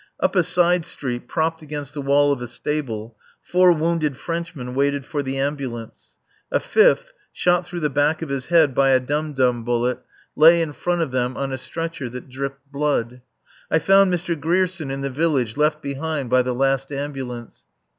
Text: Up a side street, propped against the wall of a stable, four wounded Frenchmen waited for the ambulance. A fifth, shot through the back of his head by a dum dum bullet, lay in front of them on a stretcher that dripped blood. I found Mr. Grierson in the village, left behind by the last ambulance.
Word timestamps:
Up 0.19 0.35
a 0.35 0.41
side 0.41 0.83
street, 0.83 1.27
propped 1.27 1.61
against 1.61 1.93
the 1.93 2.01
wall 2.01 2.31
of 2.31 2.41
a 2.41 2.47
stable, 2.47 3.15
four 3.43 3.71
wounded 3.71 4.17
Frenchmen 4.17 4.73
waited 4.73 5.05
for 5.05 5.21
the 5.21 5.37
ambulance. 5.37 6.15
A 6.51 6.59
fifth, 6.59 7.13
shot 7.31 7.67
through 7.67 7.81
the 7.81 7.89
back 7.91 8.23
of 8.23 8.29
his 8.29 8.47
head 8.47 8.73
by 8.73 8.89
a 8.93 8.99
dum 8.99 9.35
dum 9.35 9.63
bullet, 9.63 9.99
lay 10.35 10.59
in 10.59 10.73
front 10.73 11.03
of 11.03 11.11
them 11.11 11.37
on 11.37 11.51
a 11.51 11.57
stretcher 11.59 12.09
that 12.09 12.27
dripped 12.29 12.71
blood. 12.71 13.21
I 13.69 13.77
found 13.77 14.11
Mr. 14.11 14.35
Grierson 14.35 14.89
in 14.89 15.01
the 15.01 15.11
village, 15.11 15.55
left 15.55 15.83
behind 15.83 16.31
by 16.31 16.41
the 16.41 16.55
last 16.55 16.91
ambulance. 16.91 17.65